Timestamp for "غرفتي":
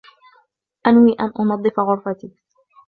1.79-2.33